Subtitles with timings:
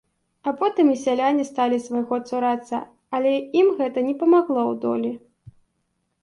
[0.51, 2.77] А потым і сяляне сталі свайго цурацца,
[3.19, 5.13] але ім гэта не памагло ў долі.